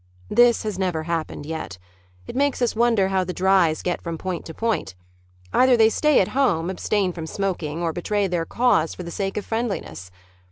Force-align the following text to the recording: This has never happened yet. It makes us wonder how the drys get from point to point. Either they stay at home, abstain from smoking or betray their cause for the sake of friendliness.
This 0.31 0.63
has 0.63 0.79
never 0.79 1.03
happened 1.03 1.45
yet. 1.45 1.77
It 2.25 2.35
makes 2.35 2.59
us 2.59 2.75
wonder 2.75 3.09
how 3.09 3.23
the 3.23 3.35
drys 3.35 3.83
get 3.83 4.01
from 4.01 4.17
point 4.17 4.45
to 4.47 4.53
point. 4.55 4.95
Either 5.53 5.77
they 5.77 5.89
stay 5.91 6.19
at 6.19 6.29
home, 6.29 6.71
abstain 6.71 7.13
from 7.13 7.27
smoking 7.27 7.83
or 7.83 7.93
betray 7.93 8.25
their 8.25 8.43
cause 8.45 8.95
for 8.95 9.03
the 9.03 9.11
sake 9.11 9.37
of 9.37 9.45
friendliness. 9.45 10.09